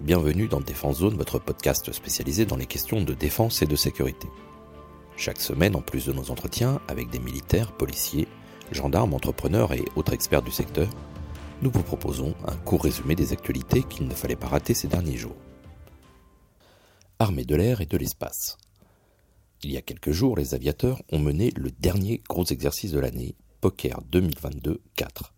[0.00, 4.28] bienvenue dans Défense Zone, votre podcast spécialisé dans les questions de défense et de sécurité.
[5.16, 8.28] Chaque semaine, en plus de nos entretiens avec des militaires, policiers,
[8.70, 10.88] gendarmes, entrepreneurs et autres experts du secteur,
[11.62, 15.16] nous vous proposons un court résumé des actualités qu'il ne fallait pas rater ces derniers
[15.16, 15.36] jours.
[17.18, 18.56] Armée de l'air et de l'espace.
[19.64, 23.34] Il y a quelques jours, les aviateurs ont mené le dernier gros exercice de l'année,
[23.60, 25.32] Poker 2022-4.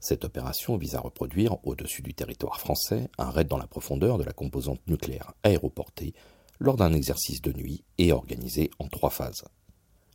[0.00, 4.24] Cette opération vise à reproduire, au-dessus du territoire français, un raid dans la profondeur de
[4.24, 6.14] la composante nucléaire aéroportée
[6.58, 9.44] lors d'un exercice de nuit et organisé en trois phases.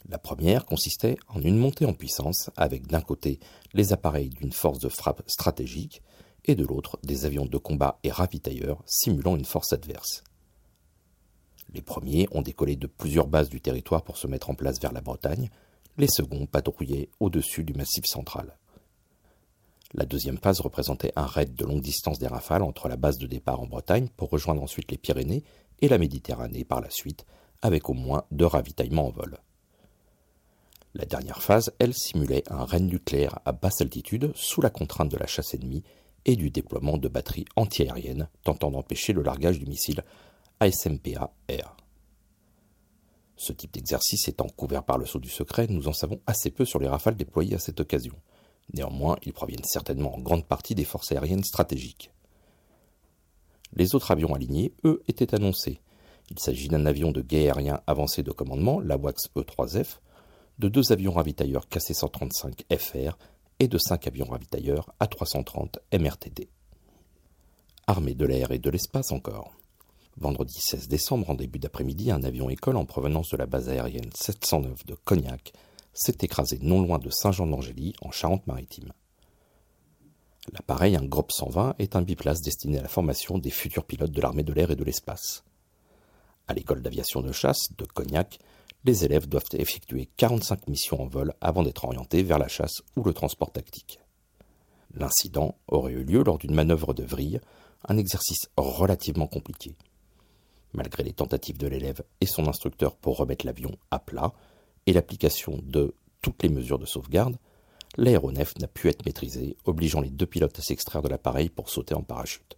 [0.09, 3.39] La première consistait en une montée en puissance avec d'un côté
[3.73, 6.01] les appareils d'une force de frappe stratégique
[6.45, 10.23] et de l'autre des avions de combat et ravitailleurs simulant une force adverse.
[11.73, 14.93] Les premiers ont décollé de plusieurs bases du territoire pour se mettre en place vers
[14.93, 15.49] la Bretagne,
[15.97, 18.57] les seconds patrouillaient au-dessus du massif central.
[19.97, 23.27] La deuxième phase représentait un raid de longue distance des rafales entre la base de
[23.27, 25.45] départ en Bretagne pour rejoindre ensuite les Pyrénées
[25.79, 27.25] et la Méditerranée par la suite,
[27.61, 29.39] avec au moins deux ravitaillements en vol.
[30.95, 35.17] La dernière phase, elle, simulait un raid nucléaire à basse altitude sous la contrainte de
[35.17, 35.83] la chasse ennemie
[36.25, 40.03] et du déploiement de batteries antiaériennes tentant d'empêcher le largage du missile
[40.59, 41.77] ASMPA-R.
[43.37, 46.65] Ce type d'exercice étant couvert par le sceau du secret, nous en savons assez peu
[46.65, 48.15] sur les rafales déployées à cette occasion.
[48.73, 52.11] Néanmoins, ils proviennent certainement en grande partie des forces aériennes stratégiques.
[53.73, 55.79] Les autres avions alignés, eux, étaient annoncés.
[56.31, 59.97] Il s'agit d'un avion de guet aérien avancé de commandement, l'AWACS E3F,
[60.57, 63.13] de deux avions ravitailleurs KC-135FR
[63.59, 66.49] et de cinq avions ravitailleurs A330 MRTD.
[67.87, 69.53] Armée de l'air et de l'espace encore.
[70.17, 74.09] Vendredi 16 décembre, en début d'après-midi, un avion école en provenance de la base aérienne
[74.13, 75.53] 709 de Cognac
[75.95, 78.91] s'est écrasé non loin de Saint-Jean-d'Angély, en Charente-Maritime.
[80.53, 84.21] L'appareil, un GROP 120, est un biplace destiné à la formation des futurs pilotes de
[84.21, 85.43] l'armée de l'air et de l'espace.
[86.47, 88.37] À l'école d'aviation de chasse de Cognac,
[88.83, 93.03] les élèves doivent effectuer 45 missions en vol avant d'être orientés vers la chasse ou
[93.03, 93.99] le transport tactique.
[94.93, 97.41] L'incident aurait eu lieu lors d'une manœuvre de vrille,
[97.87, 99.75] un exercice relativement compliqué.
[100.73, 104.33] Malgré les tentatives de l'élève et son instructeur pour remettre l'avion à plat
[104.85, 107.37] et l'application de toutes les mesures de sauvegarde,
[107.97, 111.93] l'aéronef n'a pu être maîtrisé, obligeant les deux pilotes à s'extraire de l'appareil pour sauter
[111.95, 112.57] en parachute.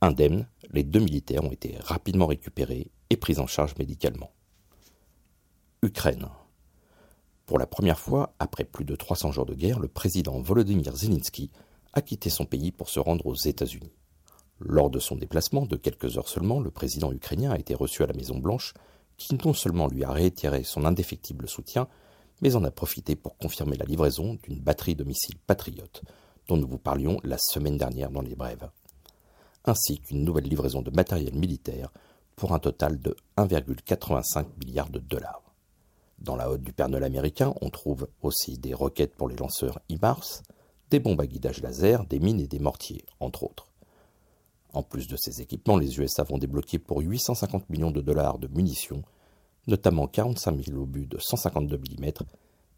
[0.00, 4.32] Indemnes, les deux militaires ont été rapidement récupérés et pris en charge médicalement.
[5.82, 6.28] Ukraine.
[7.46, 11.50] Pour la première fois, après plus de 300 jours de guerre, le président Volodymyr Zelensky
[11.92, 13.92] a quitté son pays pour se rendre aux États-Unis.
[14.58, 18.06] Lors de son déplacement de quelques heures seulement, le président ukrainien a été reçu à
[18.06, 18.74] la Maison-Blanche,
[19.16, 21.88] qui non seulement lui a réitéré son indéfectible soutien,
[22.42, 26.02] mais en a profité pour confirmer la livraison d'une batterie de missiles patriotes,
[26.48, 28.68] dont nous vous parlions la semaine dernière dans les brèves,
[29.64, 31.90] ainsi qu'une nouvelle livraison de matériel militaire
[32.36, 35.42] pour un total de 1,85 milliard de dollars.
[36.18, 40.42] Dans la haute du Père américain, on trouve aussi des roquettes pour les lanceurs IMARS,
[40.90, 43.68] des bombes à guidage laser, des mines et des mortiers, entre autres.
[44.76, 48.46] En plus de ces équipements, les USA vont débloquer pour 850 millions de dollars de
[48.46, 49.02] munitions,
[49.66, 52.10] notamment 45 000 obus de 152 mm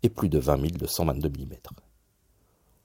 [0.05, 1.55] et plus de 20 000 de 122 mm.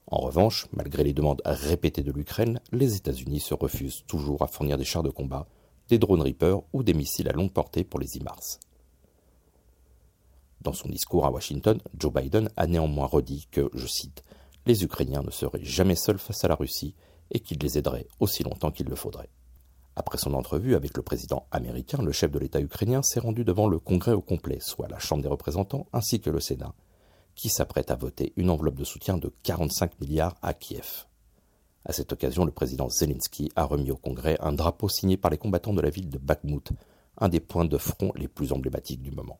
[0.08, 4.78] En revanche, malgré les demandes répétées de l'Ukraine, les États-Unis se refusent toujours à fournir
[4.78, 5.46] des chars de combat,
[5.88, 8.58] des drones Reaper ou des missiles à longue portée pour les IMARS.
[10.60, 14.24] Dans son discours à Washington, Joe Biden a néanmoins redit que, je cite,
[14.66, 16.96] les Ukrainiens ne seraient jamais seuls face à la Russie
[17.30, 19.30] et qu'il les aiderait aussi longtemps qu'il le faudrait.
[19.96, 23.68] Après son entrevue avec le président américain, le chef de l'État ukrainien s'est rendu devant
[23.68, 26.74] le Congrès au complet, soit la Chambre des représentants ainsi que le Sénat,
[27.36, 31.06] qui s'apprête à voter une enveloppe de soutien de 45 milliards à Kiev.
[31.84, 35.38] À cette occasion, le président Zelensky a remis au Congrès un drapeau signé par les
[35.38, 36.72] combattants de la ville de Bakhmut,
[37.18, 39.38] un des points de front les plus emblématiques du moment.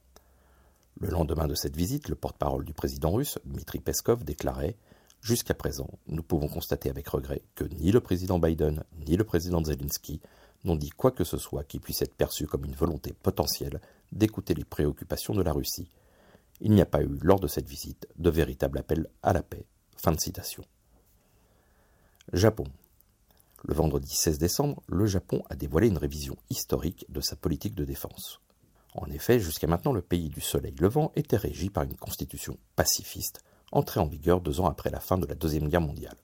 [1.00, 4.76] Le lendemain de cette visite, le porte-parole du président russe, Dmitri Peskov, déclarait
[5.24, 9.64] Jusqu'à présent, nous pouvons constater avec regret que ni le président Biden ni le président
[9.64, 10.20] Zelensky
[10.64, 13.80] n'ont dit quoi que ce soit qui puisse être perçu comme une volonté potentielle
[14.12, 15.88] d'écouter les préoccupations de la Russie.
[16.60, 19.64] Il n'y a pas eu, lors de cette visite, de véritable appel à la paix.
[19.96, 20.62] Fin de citation.
[22.34, 22.64] Japon.
[23.62, 27.86] Le vendredi 16 décembre, le Japon a dévoilé une révision historique de sa politique de
[27.86, 28.42] défense.
[28.92, 33.40] En effet, jusqu'à maintenant, le pays du soleil levant était régi par une constitution pacifiste,
[33.74, 36.16] entrée en vigueur deux ans après la fin de la Deuxième Guerre mondiale.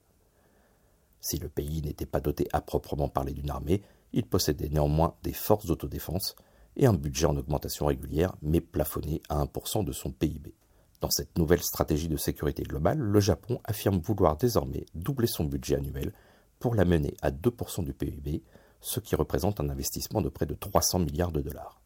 [1.21, 3.83] Si le pays n'était pas doté à proprement parler d'une armée,
[4.13, 6.35] il possédait néanmoins des forces d'autodéfense
[6.77, 10.55] et un budget en augmentation régulière, mais plafonné à 1% de son PIB.
[11.01, 15.77] Dans cette nouvelle stratégie de sécurité globale, le Japon affirme vouloir désormais doubler son budget
[15.77, 16.13] annuel
[16.59, 18.43] pour la mener à 2% du PIB,
[18.81, 21.81] ce qui représente un investissement de près de 300 milliards de dollars.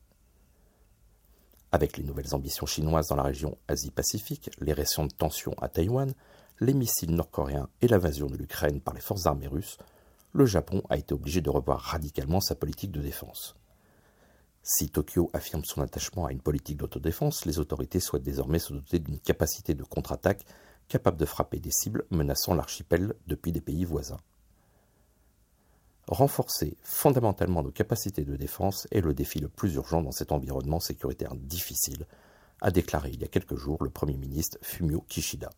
[1.74, 6.14] Avec les nouvelles ambitions chinoises dans la région Asie-Pacifique, les récentes tensions à Taïwan,
[6.60, 9.76] les missiles nord-coréens et l'invasion de l'Ukraine par les forces armées russes,
[10.32, 13.56] le Japon a été obligé de revoir radicalement sa politique de défense.
[14.62, 19.00] Si Tokyo affirme son attachement à une politique d'autodéfense, les autorités souhaitent désormais se doter
[19.00, 20.44] d'une capacité de contre-attaque
[20.86, 24.20] capable de frapper des cibles menaçant l'archipel depuis des pays voisins.
[26.06, 30.78] Renforcer fondamentalement nos capacités de défense est le défi le plus urgent dans cet environnement
[30.80, 32.06] sécuritaire difficile,
[32.60, 35.48] a déclaré il y a quelques jours le Premier ministre Fumio Kishida.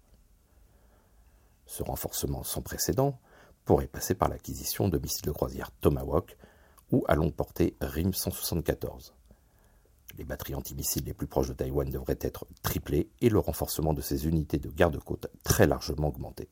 [1.67, 3.19] Ce renforcement sans précédent
[3.65, 6.37] pourrait passer par l'acquisition de missiles de croisière Tomahawk
[6.93, 9.15] ou à longue portée RIM 174.
[10.17, 14.01] Les batteries antimissiles les plus proches de Taïwan devraient être triplées et le renforcement de
[14.01, 16.49] ces unités de garde-côte très largement augmenté.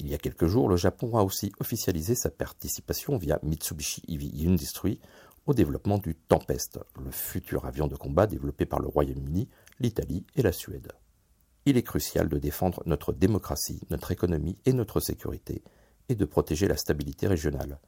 [0.00, 4.46] Il y a quelques jours, le Japon a aussi officialisé sa participation via Mitsubishi Heavy
[4.46, 4.98] Industries
[5.44, 10.42] au développement du Tempest, le futur avion de combat développé par le Royaume-Uni, l'Italie et
[10.42, 10.92] la Suède.
[11.66, 15.62] Il est crucial de défendre notre démocratie, notre économie et notre sécurité,
[16.08, 17.78] et de protéger la stabilité régionale.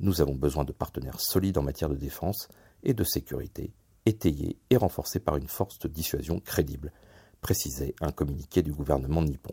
[0.00, 2.48] Nous avons besoin de partenaires solides en matière de défense
[2.82, 3.74] et de sécurité,
[4.06, 6.92] étayés et renforcés par une force de dissuasion crédible,
[7.42, 9.52] précisait un communiqué du gouvernement nippon.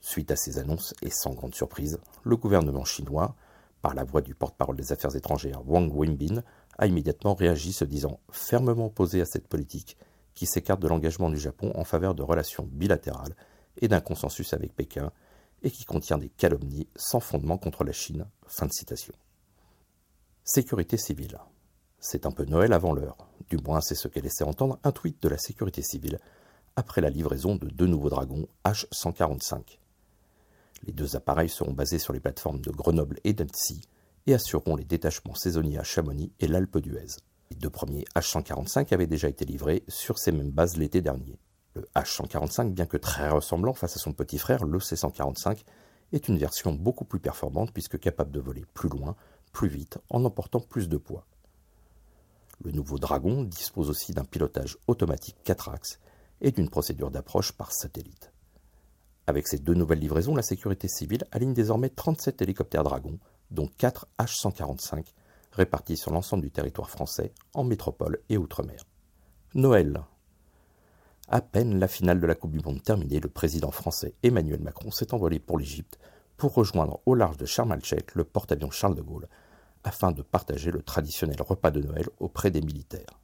[0.00, 3.34] Suite à ces annonces, et sans grande surprise, le gouvernement chinois,
[3.82, 6.42] par la voix du porte-parole des Affaires étrangères Wang Wenbin,
[6.78, 9.96] a immédiatement réagi se disant fermement opposé à cette politique
[10.34, 13.34] qui s'écarte de l'engagement du Japon en faveur de relations bilatérales
[13.76, 15.12] et d'un consensus avec Pékin
[15.62, 18.26] et qui contient des calomnies sans fondement contre la Chine.
[20.44, 21.38] Sécurité civile.
[21.98, 23.16] C'est un peu Noël avant l'heure.
[23.50, 26.20] Du moins, c'est ce qu'est laissé entendre un tweet de la sécurité civile
[26.76, 29.78] après la livraison de deux nouveaux dragons H-145.
[30.84, 33.82] Les deux appareils seront basés sur les plateformes de Grenoble et d'Annecy
[34.26, 37.16] et assureront les détachements saisonniers à Chamonix et l'Alpe d'Huez.
[37.50, 41.38] Les deux premiers H145 avaient déjà été livrés sur ces mêmes bases l'été dernier.
[41.74, 45.64] Le H145, bien que très ressemblant face à son petit frère, le C145,
[46.12, 49.16] est une version beaucoup plus performante puisque capable de voler plus loin,
[49.52, 51.26] plus vite, en emportant plus de poids.
[52.64, 56.00] Le nouveau Dragon dispose aussi d'un pilotage automatique 4 axes
[56.40, 58.32] et d'une procédure d'approche par satellite.
[59.28, 63.18] Avec ces deux nouvelles livraisons, la sécurité civile aligne désormais 37 hélicoptères Dragon,
[63.50, 65.04] dont 4 H-145,
[65.52, 68.86] répartis sur l'ensemble du territoire français, en métropole et outre-mer.
[69.54, 70.02] Noël.
[71.28, 74.90] À peine la finale de la Coupe du Monde terminée, le président français Emmanuel Macron
[74.90, 75.98] s'est envolé pour l'Égypte
[76.38, 77.82] pour rejoindre au large de Sharm el
[78.14, 79.28] le porte-avions Charles de Gaulle
[79.84, 83.17] afin de partager le traditionnel repas de Noël auprès des militaires.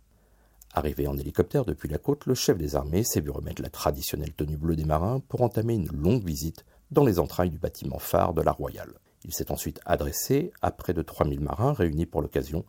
[0.76, 4.32] Arrivé en hélicoptère depuis la côte, le chef des armées s'est vu remettre la traditionnelle
[4.32, 8.34] tenue bleue des marins pour entamer une longue visite dans les entrailles du bâtiment phare
[8.34, 8.94] de la Royale.
[9.24, 12.64] Il s'est ensuite adressé à près de 3000 marins réunis pour l'occasion,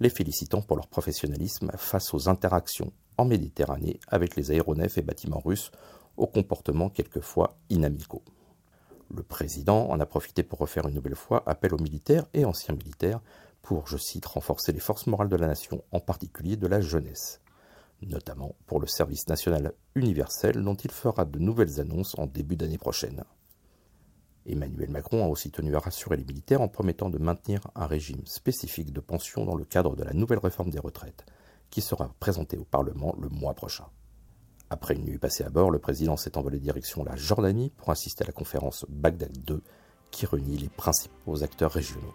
[0.00, 5.40] les félicitant pour leur professionnalisme face aux interactions en Méditerranée avec les aéronefs et bâtiments
[5.42, 5.70] russes
[6.18, 8.22] aux comportements quelquefois inamicaux.
[9.14, 12.74] Le président en a profité pour refaire une nouvelle fois appel aux militaires et anciens
[12.74, 13.22] militaires
[13.62, 17.40] pour, je cite, renforcer les forces morales de la nation, en particulier de la jeunesse
[18.06, 22.78] notamment pour le service national universel dont il fera de nouvelles annonces en début d'année
[22.78, 23.24] prochaine.
[24.46, 28.24] Emmanuel Macron a aussi tenu à rassurer les militaires en promettant de maintenir un régime
[28.26, 31.26] spécifique de pension dans le cadre de la nouvelle réforme des retraites,
[31.70, 33.86] qui sera présentée au Parlement le mois prochain.
[34.70, 38.24] Après une nuit passée à bord, le président s'est envolé direction la Jordanie pour assister
[38.24, 39.60] à la conférence Bagdad II
[40.10, 42.14] qui réunit les principaux acteurs régionaux.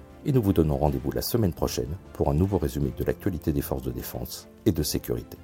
[0.25, 3.61] et nous vous donnons rendez-vous la semaine prochaine pour un nouveau résumé de l'actualité des
[3.61, 5.37] forces de défense et de sécurité.